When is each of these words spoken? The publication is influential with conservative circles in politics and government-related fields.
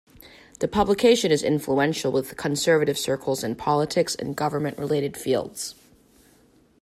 The 0.57 0.67
publication 0.67 1.31
is 1.31 1.43
influential 1.43 2.11
with 2.11 2.35
conservative 2.35 2.97
circles 2.97 3.43
in 3.43 3.53
politics 3.53 4.15
and 4.15 4.35
government-related 4.35 5.15
fields. 5.15 5.75